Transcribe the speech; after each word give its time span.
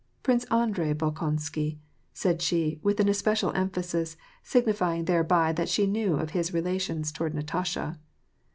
Prince 0.23 0.45
Andrei 0.45 0.93
Bolkonsky," 0.95 1.77
said 2.11 2.41
she, 2.41 2.79
with 2.81 2.99
especial 2.99 3.51
em 3.53 3.69
phasis, 3.69 4.17
signifying 4.41 5.05
thereby 5.05 5.53
that 5.53 5.69
she 5.69 5.85
knew 5.85 6.15
of 6.15 6.31
his 6.31 6.51
relations 6.55 7.11
toward 7.11 7.35
Natasha. 7.35 7.99